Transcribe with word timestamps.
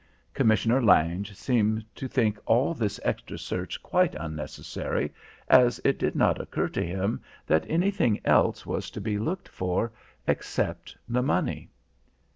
Commissioner 0.33 0.81
Lange 0.81 1.25
seemed 1.25 1.85
to 1.93 2.07
think 2.07 2.39
all 2.47 2.73
this 2.73 2.99
extra 3.03 3.37
search 3.37 3.83
quite 3.83 4.15
unnecessary, 4.15 5.13
as 5.47 5.79
it 5.85 5.99
did 5.99 6.15
not 6.15 6.41
occur 6.41 6.67
to 6.69 6.83
him 6.83 7.21
that 7.45 7.67
anything 7.69 8.19
else 8.25 8.65
was 8.65 8.89
to 8.89 8.99
be 8.99 9.19
looked 9.19 9.47
for 9.47 9.91
except 10.25 10.97
the 11.07 11.21
money. 11.21 11.69